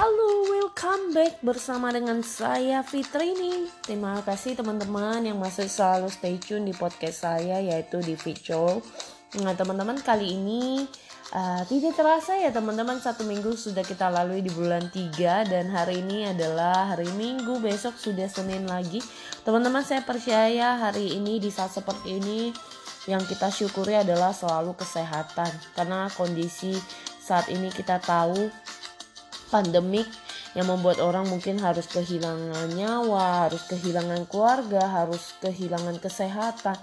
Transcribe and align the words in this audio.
Halo, 0.00 0.48
welcome 0.48 1.12
back 1.12 1.44
bersama 1.44 1.92
dengan 1.92 2.24
saya 2.24 2.80
Fitri 2.80 3.36
nih. 3.36 3.68
Terima 3.84 4.16
kasih 4.24 4.56
teman-teman 4.56 5.20
yang 5.28 5.36
masih 5.36 5.68
selalu 5.68 6.08
stay 6.08 6.40
tune 6.40 6.64
di 6.64 6.72
podcast 6.72 7.28
saya 7.28 7.60
yaitu 7.60 8.00
di 8.00 8.16
Show. 8.16 8.80
Nah 9.44 9.52
teman-teman 9.52 10.00
kali 10.00 10.40
ini 10.40 10.88
uh, 11.36 11.68
tidak 11.68 12.00
terasa 12.00 12.32
ya 12.32 12.48
teman-teman 12.48 12.96
satu 12.96 13.28
minggu 13.28 13.52
sudah 13.52 13.84
kita 13.84 14.08
lalui 14.08 14.40
di 14.40 14.48
bulan 14.48 14.88
3 14.88 15.12
dan 15.52 15.68
hari 15.68 16.00
ini 16.00 16.32
adalah 16.32 16.96
hari 16.96 17.12
Minggu 17.20 17.60
besok 17.60 17.92
sudah 18.00 18.24
Senin 18.24 18.64
lagi. 18.72 19.04
Teman-teman 19.44 19.84
saya 19.84 20.00
percaya 20.00 20.80
hari 20.80 21.12
ini 21.12 21.44
di 21.44 21.52
saat 21.52 21.76
seperti 21.76 22.16
ini 22.16 22.56
yang 23.04 23.20
kita 23.28 23.52
syukuri 23.52 24.00
adalah 24.00 24.32
selalu 24.32 24.72
kesehatan 24.80 25.52
karena 25.76 26.08
kondisi 26.16 26.72
saat 27.20 27.52
ini 27.52 27.68
kita 27.68 28.00
tahu 28.00 28.48
pandemik 29.50 30.06
yang 30.54 30.66
membuat 30.66 30.98
orang 30.98 31.30
mungkin 31.30 31.62
harus 31.62 31.86
kehilangan 31.86 32.74
nyawa, 32.74 33.46
harus 33.46 33.62
kehilangan 33.70 34.26
keluarga, 34.26 34.82
harus 34.82 35.34
kehilangan 35.38 36.02
kesehatan. 36.02 36.74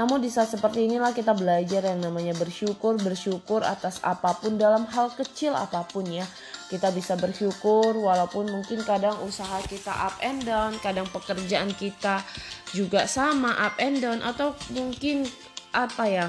Namun 0.00 0.24
di 0.24 0.32
saat 0.32 0.48
seperti 0.48 0.88
inilah 0.88 1.12
kita 1.12 1.36
belajar 1.36 1.84
yang 1.84 2.00
namanya 2.00 2.32
bersyukur, 2.36 2.96
bersyukur 2.96 3.60
atas 3.60 4.00
apa 4.00 4.32
pun 4.40 4.56
dalam 4.56 4.88
hal 4.88 5.12
kecil 5.12 5.52
apa 5.52 5.84
pun 5.84 6.08
ya. 6.08 6.24
Kita 6.70 6.94
bisa 6.94 7.18
bersyukur 7.18 7.98
walaupun 7.98 8.48
mungkin 8.48 8.80
kadang 8.86 9.20
usaha 9.26 9.60
kita 9.68 9.90
up 9.90 10.16
and 10.24 10.46
down, 10.46 10.72
kadang 10.80 11.04
pekerjaan 11.10 11.74
kita 11.76 12.24
juga 12.72 13.04
sama 13.04 13.52
up 13.58 13.76
and 13.82 14.00
down 14.00 14.22
atau 14.22 14.54
mungkin 14.72 15.26
apa 15.74 16.04
ya 16.06 16.26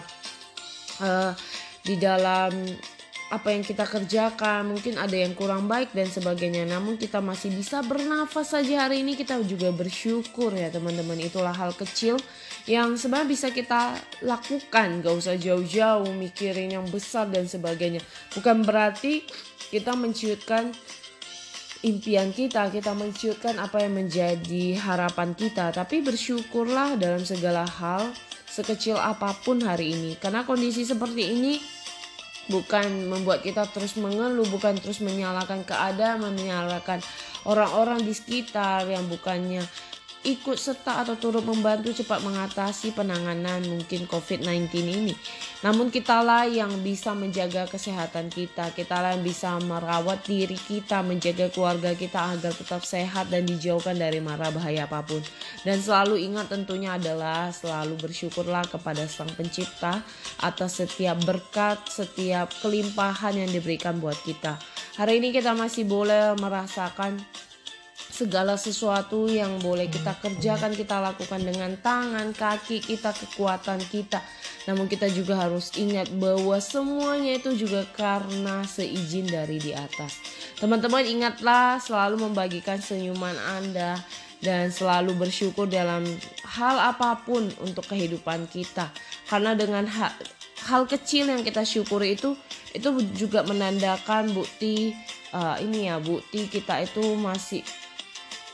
uh, 1.01 1.31
di 1.81 1.97
dalam 1.97 2.51
apa 3.31 3.55
yang 3.55 3.63
kita 3.63 3.87
kerjakan 3.87 4.75
mungkin 4.75 4.99
ada 4.99 5.15
yang 5.15 5.31
kurang 5.31 5.71
baik 5.71 5.95
dan 5.95 6.11
sebagainya. 6.11 6.67
Namun 6.67 6.99
kita 6.99 7.23
masih 7.23 7.55
bisa 7.55 7.79
bernafas 7.79 8.51
saja 8.51 8.85
hari 8.85 9.07
ini. 9.07 9.15
Kita 9.15 9.39
juga 9.47 9.71
bersyukur 9.71 10.51
ya 10.51 10.67
teman-teman. 10.67 11.15
Itulah 11.15 11.55
hal 11.55 11.71
kecil 11.71 12.19
yang 12.67 12.99
sebenarnya 12.99 13.31
bisa 13.31 13.47
kita 13.55 13.95
lakukan. 14.27 14.99
Gak 14.99 15.15
usah 15.15 15.39
jauh-jauh 15.39 16.11
mikirin 16.11 16.75
yang 16.75 16.85
besar 16.91 17.31
dan 17.31 17.47
sebagainya. 17.47 18.03
Bukan 18.35 18.67
berarti 18.67 19.23
kita 19.71 19.95
menciutkan 19.95 20.75
impian 21.81 22.29
kita 22.29 22.69
kita 22.69 22.93
menciutkan 22.93 23.57
apa 23.57 23.79
yang 23.79 23.95
menjadi 23.95 24.75
harapan 24.75 25.31
kita. 25.33 25.71
Tapi 25.71 26.03
bersyukurlah 26.03 26.99
dalam 26.99 27.23
segala 27.23 27.63
hal 27.63 28.11
sekecil 28.51 28.99
apa 28.99 29.31
pun 29.39 29.63
hari 29.63 29.95
ini. 29.95 30.11
Karena 30.19 30.43
kondisi 30.43 30.83
seperti 30.83 31.31
ini 31.31 31.79
bukan 32.49 33.11
membuat 33.11 33.45
kita 33.45 33.67
terus 33.69 33.99
mengeluh, 33.99 34.47
bukan 34.49 34.73
terus 34.79 35.03
menyalahkan 35.03 35.61
keadaan, 35.67 36.23
menyalahkan 36.23 37.03
orang-orang 37.45 38.01
di 38.01 38.13
sekitar 38.15 38.87
yang 38.89 39.05
bukannya 39.05 39.61
ikut 40.21 40.53
serta 40.53 41.01
atau 41.01 41.17
turut 41.17 41.41
membantu 41.41 41.89
cepat 41.89 42.21
mengatasi 42.21 42.93
penanganan 42.93 43.65
mungkin 43.65 44.05
COVID-19 44.05 44.69
ini. 44.85 45.17
Namun 45.65 45.89
kitalah 45.89 46.45
yang 46.45 46.69
bisa 46.85 47.17
menjaga 47.17 47.65
kesehatan 47.65 48.29
kita, 48.29 48.69
kitalah 48.77 49.17
yang 49.17 49.25
bisa 49.25 49.57
merawat 49.65 50.21
diri 50.25 50.57
kita, 50.57 51.01
menjaga 51.01 51.49
keluarga 51.49 51.97
kita 51.97 52.37
agar 52.37 52.53
tetap 52.53 52.85
sehat 52.85 53.33
dan 53.33 53.49
dijauhkan 53.49 53.97
dari 53.97 54.21
mara 54.21 54.53
bahaya 54.53 54.85
apa 54.85 55.01
pun. 55.01 55.21
Dan 55.65 55.81
selalu 55.81 56.21
ingat 56.21 56.53
tentunya 56.53 57.01
adalah 57.01 57.49
selalu 57.49 57.97
bersyukurlah 57.97 58.69
kepada 58.69 59.09
Sang 59.09 59.29
Pencipta 59.33 60.05
atas 60.45 60.85
setiap 60.85 61.17
berkat, 61.25 61.81
setiap 61.89 62.53
kelimpahan 62.61 63.41
yang 63.41 63.49
diberikan 63.49 63.97
buat 63.97 64.17
kita. 64.21 64.61
Hari 65.01 65.17
ini 65.17 65.33
kita 65.33 65.57
masih 65.57 65.89
boleh 65.89 66.37
merasakan 66.37 67.17
segala 68.21 68.53
sesuatu 68.53 69.25
yang 69.25 69.57
boleh 69.57 69.89
kita 69.89 70.13
kerjakan 70.21 70.77
kita 70.77 71.01
lakukan 71.01 71.41
dengan 71.41 71.73
tangan 71.81 72.29
kaki 72.37 72.77
kita 72.77 73.09
kekuatan 73.17 73.81
kita. 73.89 74.21
Namun 74.69 74.85
kita 74.85 75.09
juga 75.09 75.41
harus 75.41 75.73
ingat 75.73 76.13
bahwa 76.21 76.53
semuanya 76.61 77.41
itu 77.41 77.57
juga 77.57 77.81
karena 77.97 78.61
seizin 78.61 79.25
dari 79.25 79.57
di 79.57 79.73
atas. 79.73 80.21
Teman-teman 80.61 81.01
ingatlah 81.01 81.81
selalu 81.81 82.29
membagikan 82.29 82.77
senyuman 82.77 83.33
anda 83.57 83.97
dan 84.37 84.69
selalu 84.69 85.17
bersyukur 85.17 85.65
dalam 85.65 86.05
hal 86.45 86.77
apa 86.77 87.25
pun 87.25 87.49
untuk 87.65 87.89
kehidupan 87.89 88.45
kita. 88.53 88.93
Karena 89.25 89.57
dengan 89.57 89.89
hal, 89.89 90.13
hal 90.69 90.85
kecil 90.85 91.25
yang 91.25 91.41
kita 91.41 91.65
syukuri 91.65 92.13
itu 92.13 92.37
itu 92.77 92.89
juga 93.17 93.41
menandakan 93.41 94.29
bukti 94.31 94.93
uh, 95.33 95.57
ini 95.57 95.89
ya 95.89 95.97
bukti 95.97 96.47
kita 96.47 96.85
itu 96.85 97.01
masih 97.17 97.65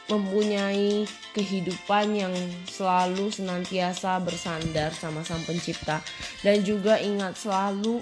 mempunyai 0.07 1.03
kehidupan 1.35 2.15
yang 2.15 2.33
selalu 2.67 3.27
senantiasa 3.31 4.19
bersandar 4.23 4.95
sama 4.95 5.23
sang 5.23 5.43
pencipta. 5.43 5.99
Dan 6.41 6.63
juga 6.63 6.99
ingat 6.99 7.35
selalu 7.35 7.99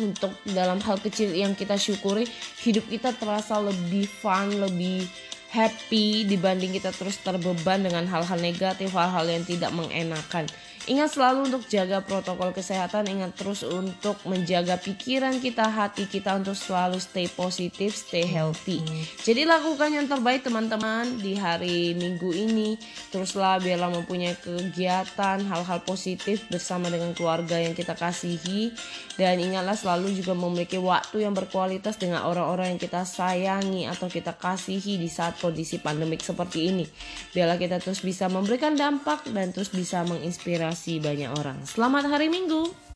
untuk 0.00 0.32
dalam 0.48 0.80
hal 0.80 0.96
kecil 1.02 1.34
yang 1.36 1.52
kita 1.52 1.76
syukuri 1.76 2.24
hidup 2.64 2.88
kita 2.88 3.12
terasa 3.12 3.60
lebih 3.60 4.08
fun 4.08 4.48
lebih 4.48 5.04
happy 5.52 6.24
dibanding 6.24 6.72
kita 6.72 6.94
terus 6.94 7.20
terbeban 7.20 7.84
dengan 7.84 8.06
hal-hal 8.08 8.38
negatif 8.40 8.94
hal-hal 8.94 9.26
yang 9.28 9.44
tidak 9.44 9.74
mengenakan 9.74 10.48
Ingat 10.90 11.14
selalu 11.14 11.54
untuk 11.54 11.62
jaga 11.70 12.02
protokol 12.02 12.50
kesehatan, 12.50 13.06
ingat 13.06 13.38
terus 13.38 13.62
untuk 13.62 14.18
menjaga 14.26 14.74
pikiran 14.74 15.38
kita, 15.38 15.70
hati 15.70 16.10
kita 16.10 16.34
untuk 16.34 16.58
selalu 16.58 16.98
stay 16.98 17.30
positif, 17.30 17.94
stay 17.94 18.26
healthy. 18.26 18.82
Jadi 19.22 19.46
lakukan 19.46 19.86
yang 19.86 20.10
terbaik 20.10 20.42
teman-teman 20.42 21.22
di 21.22 21.38
hari 21.38 21.94
Minggu 21.94 22.34
ini. 22.34 22.74
Teruslah 23.14 23.62
biarlah 23.62 23.86
mempunyai 24.02 24.34
kegiatan, 24.34 25.38
hal-hal 25.46 25.78
positif 25.86 26.42
bersama 26.50 26.90
dengan 26.90 27.14
keluarga 27.14 27.54
yang 27.54 27.78
kita 27.78 27.94
kasihi 27.94 28.74
dan 29.14 29.38
ingatlah 29.38 29.78
selalu 29.78 30.16
juga 30.16 30.34
memiliki 30.34 30.80
waktu 30.80 31.22
yang 31.22 31.38
berkualitas 31.38 32.02
dengan 32.02 32.26
orang-orang 32.26 32.74
yang 32.74 32.80
kita 32.82 33.06
sayangi 33.06 33.86
atau 33.86 34.10
kita 34.10 34.34
kasihi 34.34 34.98
di 34.98 35.06
saat 35.06 35.38
kondisi 35.38 35.78
pandemik 35.78 36.18
seperti 36.24 36.72
ini. 36.72 36.88
Biarlah 37.30 37.60
kita 37.60 37.78
terus 37.78 38.02
bisa 38.02 38.26
memberikan 38.26 38.74
dampak 38.74 39.28
dan 39.30 39.54
terus 39.54 39.70
bisa 39.70 40.02
menginspirasi 40.08 40.79
banyak 41.02 41.30
orang. 41.36 41.60
Selamat 41.68 42.08
hari 42.08 42.32
Minggu. 42.32 42.89